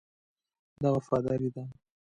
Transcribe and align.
دا 0.81 0.89
وفاداري 0.95 1.47
ده. 1.55 1.63